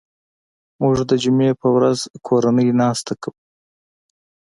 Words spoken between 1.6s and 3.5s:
په ورځ کورنۍ ناسته کوو